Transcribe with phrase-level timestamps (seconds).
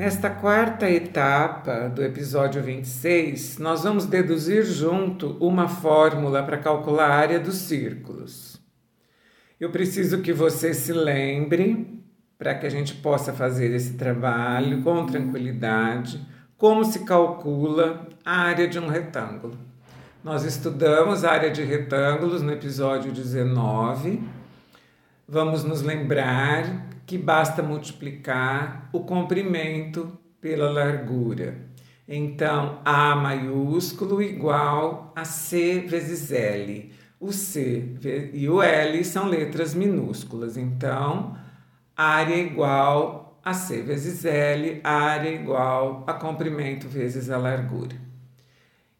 [0.00, 7.14] Nesta quarta etapa do episódio 26, nós vamos deduzir junto uma fórmula para calcular a
[7.14, 8.58] área dos círculos.
[9.60, 12.02] Eu preciso que você se lembre,
[12.38, 16.26] para que a gente possa fazer esse trabalho com tranquilidade,
[16.56, 19.58] como se calcula a área de um retângulo.
[20.24, 24.18] Nós estudamos a área de retângulos no episódio 19.
[25.28, 31.56] Vamos nos lembrar que basta multiplicar o comprimento pela largura.
[32.06, 36.92] Então, A maiúsculo igual a C vezes L.
[37.18, 37.96] O C
[38.32, 40.56] e o L são letras minúsculas.
[40.56, 41.36] Então,
[41.96, 47.96] área igual a C vezes L, área igual a comprimento vezes a largura.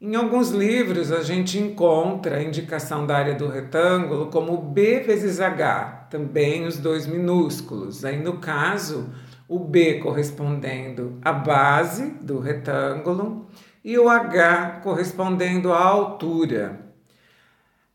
[0.03, 5.41] Em alguns livros a gente encontra a indicação da área do retângulo como B vezes
[5.41, 8.03] H, também os dois minúsculos.
[8.03, 9.11] Aí no caso,
[9.47, 13.47] o B correspondendo à base do retângulo
[13.85, 16.81] e o H correspondendo à altura.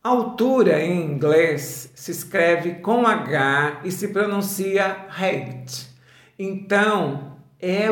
[0.03, 5.89] Altura em inglês se escreve com H e se pronuncia height.
[6.37, 7.85] Então, é,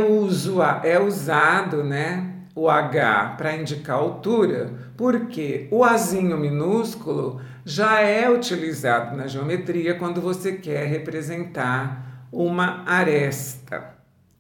[0.84, 9.16] é usado, né, o H para indicar altura, porque o Azinho minúsculo já é utilizado
[9.16, 13.96] na geometria quando você quer representar uma aresta,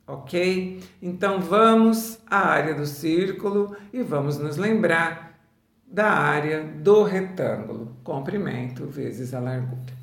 [0.05, 0.81] ok?
[1.01, 5.39] Então vamos à área do círculo e vamos nos lembrar
[5.87, 9.93] da área do retângulo, comprimento vezes a largura.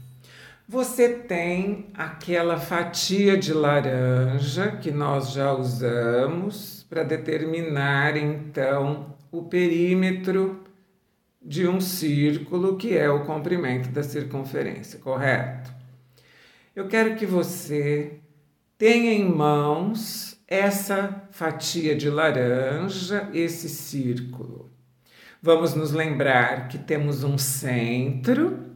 [0.69, 10.65] Você tem aquela fatia de laranja que nós já usamos para determinar então o perímetro
[11.41, 15.73] de um círculo, que é o comprimento da circunferência, correto?
[16.75, 18.19] Eu quero que você
[18.77, 24.69] tenha em mãos essa fatia de laranja, esse círculo.
[25.41, 28.69] Vamos nos lembrar que temos um centro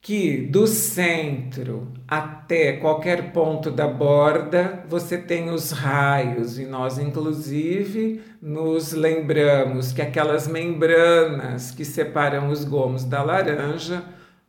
[0.00, 8.20] que do centro até qualquer ponto da borda você tem os raios, e nós, inclusive,
[8.38, 14.04] nos lembramos que aquelas membranas que separam os gomos da laranja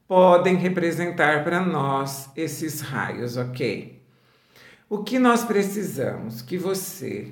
[0.06, 4.03] podem representar para nós esses raios, ok?
[4.90, 6.41] O que nós precisamos?
[6.41, 7.31] Que você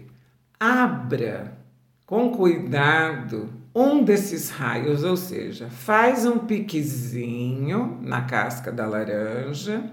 [0.58, 1.58] abra
[2.06, 9.92] com cuidado um desses raios, ou seja, faz um piquezinho na casca da laranja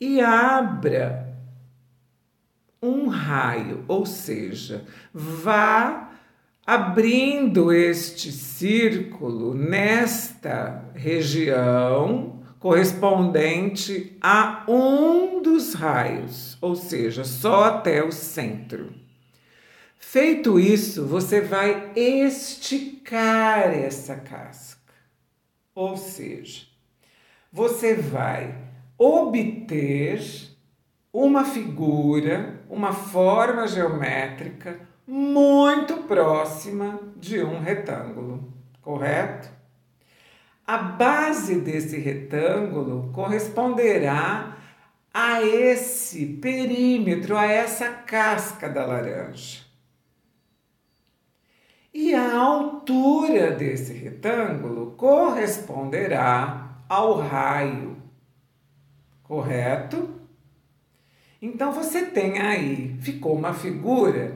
[0.00, 1.36] e abra
[2.82, 6.12] um raio, ou seja, vá
[6.64, 18.12] abrindo este círculo nesta região correspondente a um dos raios, ou seja, só até o
[18.12, 18.92] centro.
[19.98, 24.78] Feito isso, você vai esticar essa casca.
[25.74, 26.66] Ou seja,
[27.52, 28.67] você vai
[28.98, 30.20] obter
[31.12, 39.48] uma figura, uma forma geométrica muito próxima de um retângulo, correto?
[40.66, 44.58] A base desse retângulo corresponderá
[45.14, 49.60] a esse perímetro, a essa casca da laranja.
[51.94, 57.87] E a altura desse retângulo corresponderá ao raio,
[59.28, 60.08] correto?
[61.40, 64.34] Então você tem aí, ficou uma figura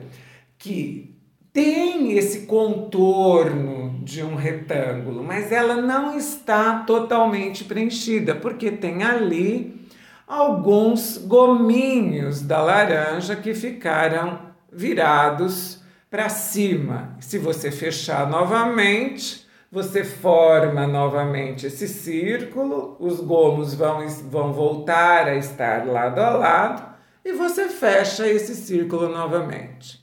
[0.57, 1.13] que
[1.51, 9.81] tem esse contorno de um retângulo, mas ela não está totalmente preenchida, porque tem ali
[10.27, 14.39] alguns gominhos da laranja que ficaram
[14.71, 17.15] virados para cima.
[17.19, 19.42] Se você fechar novamente,
[19.73, 26.93] você forma novamente esse círculo, os gomos vão, vão voltar a estar lado a lado
[27.25, 29.99] e você fecha esse círculo novamente.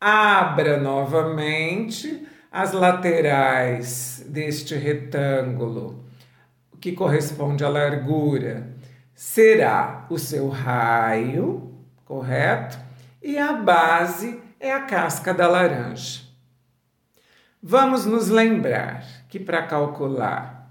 [0.00, 6.04] Abra novamente as laterais deste retângulo,
[6.80, 8.76] que corresponde à largura,
[9.12, 12.78] será o seu raio, correto?
[13.20, 16.23] E a base é a casca da laranja.
[17.66, 20.70] Vamos nos lembrar que para calcular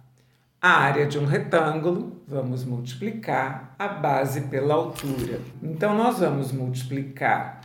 [0.61, 5.39] a área de um retângulo, vamos multiplicar a base pela altura.
[5.63, 7.61] Então, nós vamos multiplicar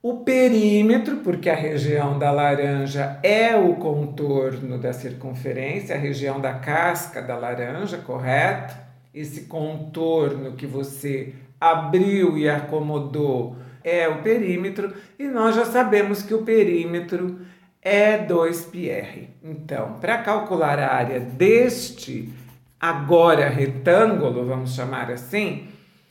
[0.00, 6.54] o perímetro, porque a região da laranja é o contorno da circunferência, a região da
[6.54, 8.76] casca da laranja, correto?
[9.12, 16.32] Esse contorno que você abriu e acomodou é o perímetro e nós já sabemos que
[16.32, 17.40] o perímetro
[17.88, 19.28] é 2πr.
[19.42, 22.30] Então, para calcular a área deste
[22.78, 25.68] agora retângulo, vamos chamar assim,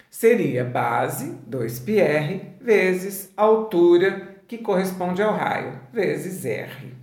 [0.09, 6.95] seria base 2πr vezes altura, que corresponde ao raio, vezes r.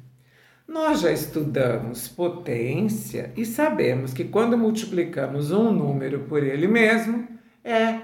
[0.66, 7.28] Nós já estudamos potência e sabemos que quando multiplicamos um número por ele mesmo,
[7.62, 8.00] é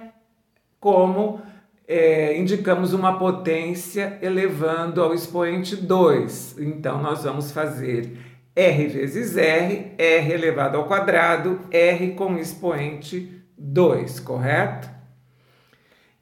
[0.78, 1.42] como
[1.92, 6.54] é, indicamos uma potência elevando ao expoente 2.
[6.60, 8.16] Então, nós vamos fazer
[8.54, 14.88] R vezes R, R elevado ao quadrado, R com expoente 2, correto?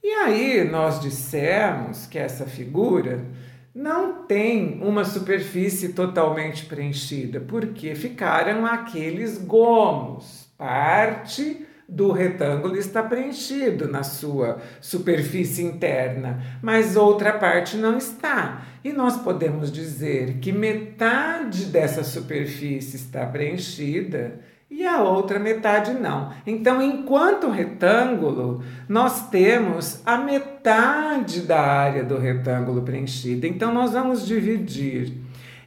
[0.03, 3.26] E aí, nós dissemos que essa figura
[3.75, 13.88] não tem uma superfície totalmente preenchida, porque ficaram aqueles gomos, parte do retângulo está preenchido
[13.88, 18.67] na sua superfície interna, mas outra parte não está.
[18.85, 24.38] E nós podemos dizer que metade dessa superfície está preenchida
[24.70, 26.31] e a outra metade não.
[26.46, 33.46] Então, enquanto retângulo, nós temos a metade da área do retângulo preenchida.
[33.46, 35.14] Então, nós vamos dividir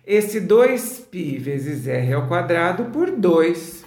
[0.05, 3.80] esse 2π vezes r ao quadrado por 2.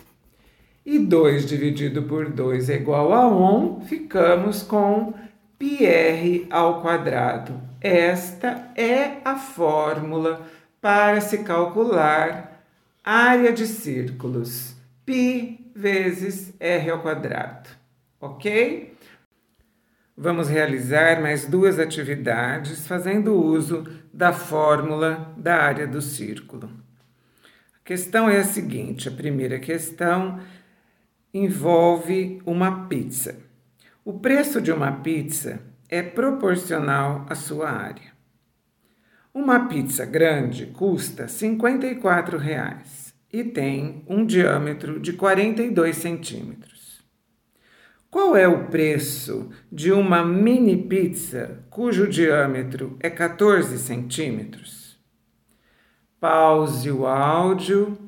[0.85, 5.15] E 2 dividido por 2 é igual a 1, ficamos com
[5.59, 7.59] πr ao quadrado.
[7.81, 10.47] Esta é a fórmula
[10.83, 12.63] para se calcular
[13.03, 14.75] área de círculos
[15.07, 17.71] π vezes r ao quadrado,
[18.21, 18.95] ok?
[20.17, 26.71] Vamos realizar mais duas atividades fazendo uso da fórmula da área do círculo.
[27.75, 30.39] A questão é a seguinte: a primeira questão
[31.35, 33.37] envolve uma pizza.
[34.05, 38.15] O preço de uma pizza é proporcional à sua área.
[39.35, 42.39] Uma pizza grande custa R$ 54.
[42.39, 47.03] Reais e tem um diâmetro de 42 centímetros.
[48.09, 54.97] Qual é o preço de uma mini pizza cujo diâmetro é 14 centímetros?
[56.21, 57.99] Pause o áudio,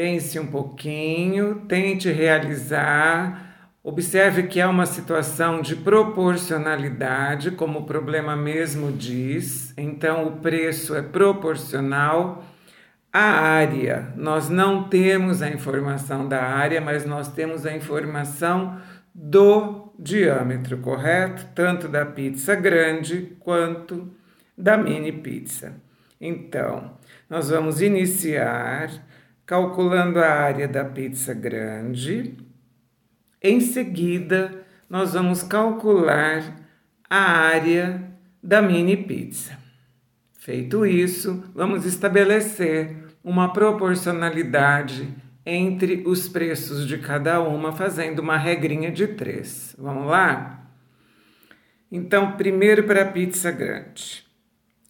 [0.00, 3.74] pense um pouquinho, tente realizar.
[3.84, 10.94] Observe que há uma situação de proporcionalidade, como o problema mesmo diz, então o preço
[10.94, 12.42] é proporcional
[13.12, 18.80] a área, nós não temos a informação da área, mas nós temos a informação
[19.14, 21.46] do diâmetro, correto?
[21.54, 24.10] Tanto da pizza grande quanto
[24.56, 25.74] da mini pizza.
[26.18, 26.96] Então,
[27.28, 29.09] nós vamos iniciar
[29.50, 32.36] calculando a área da pizza grande.
[33.42, 36.56] Em seguida, nós vamos calcular
[37.10, 38.00] a área
[38.40, 39.58] da mini pizza.
[40.38, 45.12] Feito isso, vamos estabelecer uma proporcionalidade
[45.44, 49.74] entre os preços de cada uma, fazendo uma regrinha de três.
[49.76, 50.64] Vamos lá?
[51.90, 54.24] Então, primeiro para a pizza grande.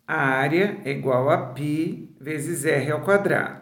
[0.06, 3.59] A área é igual a π vezes r ao quadrado.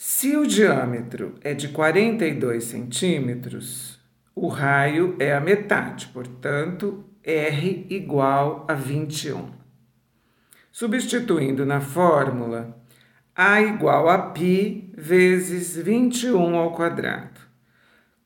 [0.00, 3.98] Se o diâmetro é de 42 centímetros,
[4.32, 9.50] o raio é a metade, portanto, r igual a 21.
[10.70, 12.80] Substituindo na fórmula,
[13.34, 17.40] A igual a π vezes 21 ao quadrado.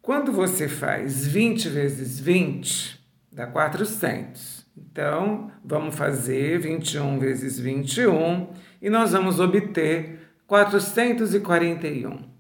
[0.03, 3.03] Quando você faz 20 vezes 20,
[3.33, 4.67] dá 400.
[4.77, 8.49] Então, vamos fazer 21 vezes 21
[8.83, 12.38] e nós vamos obter 441.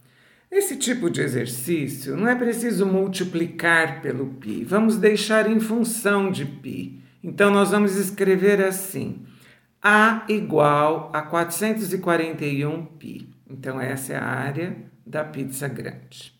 [0.49, 6.45] Esse tipo de exercício não é preciso multiplicar pelo π, vamos deixar em função de
[6.45, 7.01] π.
[7.21, 9.25] Então, nós vamos escrever assim:
[9.81, 13.27] a igual a 441 π.
[13.49, 16.33] Então, essa é a área da pizza grande.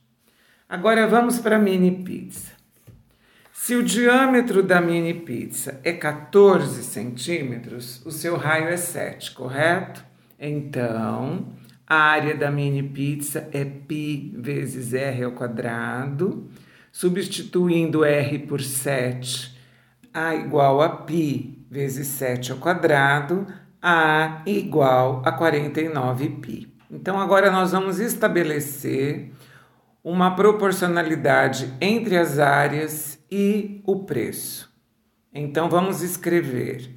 [0.70, 2.52] Agora, vamos para a mini pizza.
[3.52, 10.06] Se o diâmetro da mini pizza é 14 centímetros, o seu raio é 7, correto?
[10.40, 11.48] Então,
[11.92, 16.50] a área da mini pizza é π vezes r ao quadrado.
[16.92, 19.56] Substituindo r por 7,
[20.14, 23.46] a igual a π vezes 7 ao quadrado,
[23.82, 26.68] A igual a 49π.
[26.90, 29.32] Então, agora nós vamos estabelecer
[30.04, 34.74] uma proporcionalidade entre as áreas e o preço.
[35.34, 36.90] Então, vamos escrever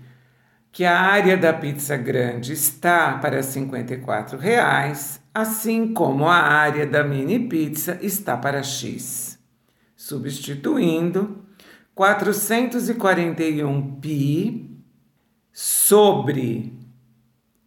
[0.76, 7.02] que a área da pizza grande está para 54 reais, assim como a área da
[7.02, 9.40] mini pizza está para X.
[9.96, 11.46] Substituindo,
[11.96, 14.70] 441π
[15.54, 16.74] sobre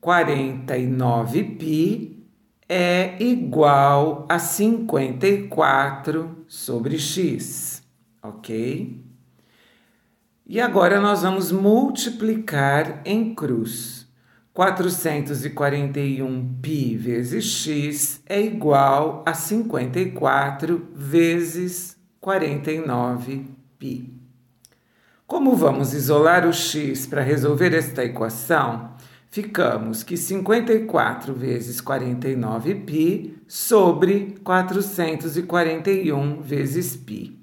[0.03, 2.19] 49π
[2.69, 7.83] é igual a 54 sobre x,
[8.23, 9.08] ok?
[10.48, 14.04] E agora nós vamos multiplicar em cruz.
[14.56, 24.10] 441π vezes x é igual a 54 vezes 49π.
[25.26, 28.92] Como vamos isolar o x para resolver esta equação,
[29.32, 37.37] ficamos que 54 vezes 49π sobre 441 vezes π.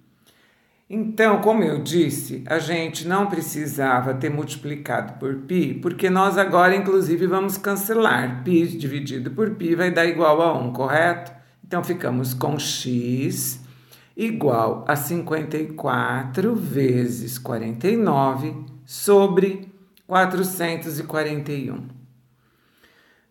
[0.93, 6.75] Então, como eu disse, a gente não precisava ter multiplicado por π, porque nós agora,
[6.75, 8.43] inclusive, vamos cancelar.
[8.43, 11.33] π dividido por π vai dar igual a 1, correto?
[11.64, 13.61] Então, ficamos com x
[14.17, 19.73] igual a 54 vezes 49 sobre
[20.09, 21.87] 441.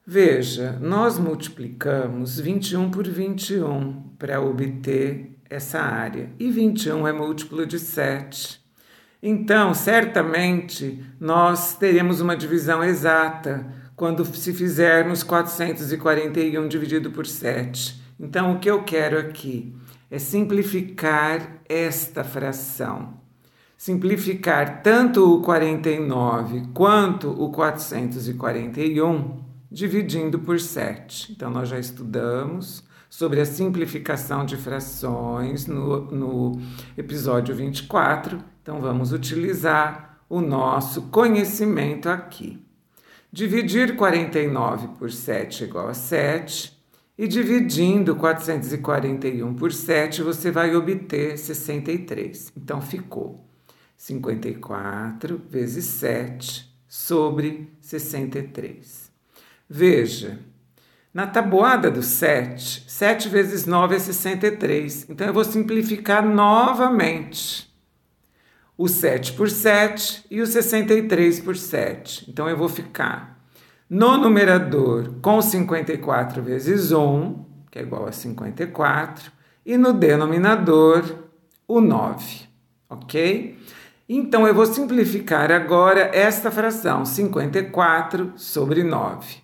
[0.05, 6.30] Veja, nós multiplicamos 21 por 21 para obter essa área.
[6.38, 8.60] E 21 é múltiplo de 7.
[9.22, 18.02] Então, certamente, nós teremos uma divisão exata quando se fizermos 441 dividido por 7.
[18.20, 19.74] Então, o que eu quero aqui
[20.10, 23.14] é simplificar esta fração.
[23.78, 31.32] Simplificar tanto o 49 quanto o 441 dividindo por 7.
[31.32, 32.84] Então, nós já estudamos
[33.16, 36.60] sobre a simplificação de frações no, no
[36.98, 38.42] episódio 24.
[38.60, 42.60] Então, vamos utilizar o nosso conhecimento aqui.
[43.30, 46.76] Dividir 49 por 7 é igual a 7.
[47.16, 52.52] E dividindo 441 por 7, você vai obter 63.
[52.56, 53.48] Então, ficou
[53.96, 59.08] 54 vezes 7 sobre 63.
[59.70, 60.40] Veja,
[61.14, 65.06] na tabuada do 7, 7 vezes 9 é 63.
[65.08, 67.72] Então eu vou simplificar novamente
[68.76, 72.28] o 7 por 7 e o 63 por 7.
[72.28, 73.38] Então eu vou ficar
[73.88, 79.30] no numerador com 54 vezes 1, que é igual a 54,
[79.64, 81.04] e no denominador
[81.68, 82.48] o 9,
[82.90, 83.56] ok?
[84.08, 89.43] Então eu vou simplificar agora esta fração, 54 sobre 9.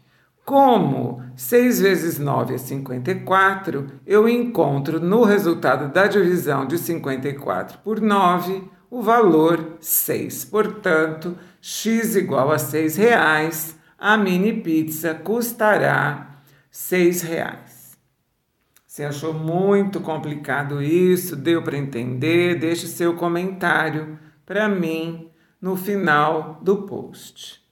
[0.51, 8.01] Como 6 vezes 9 é 54, eu encontro no resultado da divisão de 54 por
[8.01, 10.47] 9 o valor 6.
[10.47, 17.97] Portanto, x igual a 6 reais, a mini pizza custará 6 reais.
[18.85, 21.37] Você achou muito complicado isso?
[21.37, 22.59] Deu para entender?
[22.59, 25.31] Deixe seu comentário para mim
[25.63, 27.63] no final do post.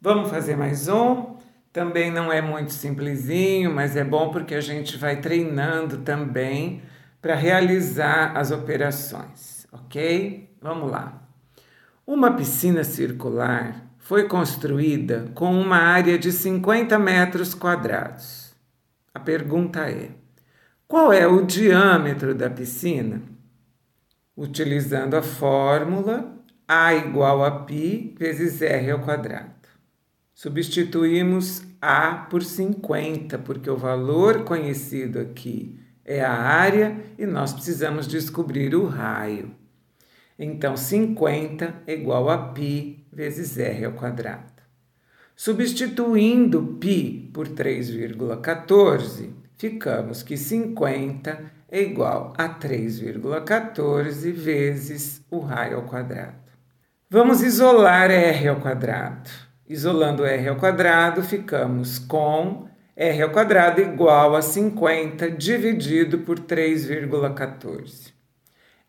[0.00, 1.34] Vamos fazer mais um?
[1.74, 6.82] Também não é muito simplesinho, mas é bom porque a gente vai treinando também
[7.20, 10.56] para realizar as operações, ok?
[10.62, 11.20] Vamos lá.
[12.06, 18.54] Uma piscina circular foi construída com uma área de 50 metros quadrados.
[19.12, 20.10] A pergunta é:
[20.86, 23.20] qual é o diâmetro da piscina?
[24.36, 26.38] Utilizando a fórmula
[26.68, 29.63] A igual a π vezes R ao quadrado.
[30.34, 38.08] Substituímos A por 50, porque o valor conhecido aqui é a área e nós precisamos
[38.08, 39.54] descobrir o raio.
[40.36, 44.52] Então, 50 é igual a π vezes r ao quadrado.
[45.36, 55.84] Substituindo π por 3,14, ficamos que 50 é igual a 3,14 vezes o raio ao
[55.84, 56.42] quadrado.
[57.08, 59.53] Vamos isolar r ao quadrado.
[59.68, 68.12] Isolando r ao quadrado, ficamos com r ao quadrado igual a 50 dividido por 3,14.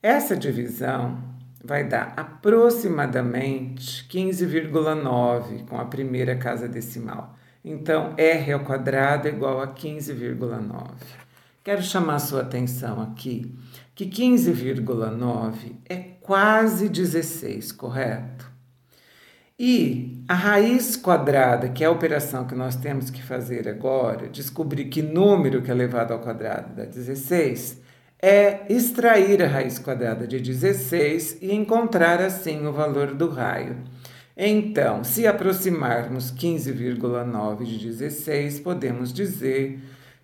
[0.04, 1.24] Essa divisão
[1.64, 7.36] vai dar aproximadamente 15,9 com a primeira casa decimal.
[7.64, 10.90] Então, r ao quadrado é igual a 15,9.
[11.64, 13.56] Quero chamar sua atenção aqui
[13.96, 18.55] que 15,9 é quase 16, correto?
[19.58, 24.86] E a raiz quadrada, que é a operação que nós temos que fazer agora, descobrir
[24.86, 27.82] que número que é elevado ao quadrado dá 16,
[28.22, 33.78] é extrair a raiz quadrada de 16 e encontrar assim o valor do raio.
[34.36, 39.80] Então, se aproximarmos 15,9 de 16, podemos dizer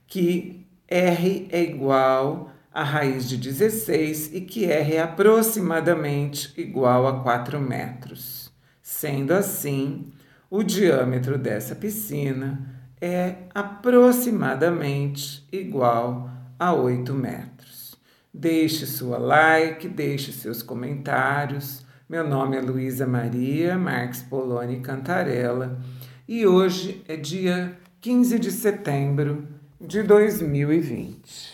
[0.07, 7.21] que R é igual a raiz de 16 e que R é aproximadamente igual a
[7.23, 8.50] 4 metros.
[8.93, 10.11] Sendo assim,
[10.49, 12.59] o diâmetro dessa piscina
[12.99, 16.29] é aproximadamente igual
[16.59, 17.95] a 8 metros.
[18.33, 21.85] Deixe sua like, deixe seus comentários.
[22.07, 25.79] Meu nome é Luísa Maria Marques Poloni Cantarella
[26.27, 29.47] e hoje é dia 15 de setembro
[29.79, 31.50] de 2020.